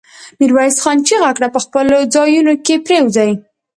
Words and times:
ميرويس 0.39 0.77
خان 0.83 0.97
چيغه 1.07 1.31
کړه! 1.37 1.47
په 1.53 1.59
خپلو 1.65 1.97
ځايونو 2.13 2.53
کې 2.65 2.75
پرېوځي. 2.85 3.31